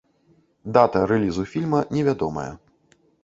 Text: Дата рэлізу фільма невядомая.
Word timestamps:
Дата 0.77 1.01
рэлізу 1.11 1.45
фільма 1.53 1.83
невядомая. 1.97 2.49